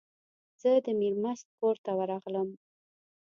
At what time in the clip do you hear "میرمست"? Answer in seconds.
0.99-1.47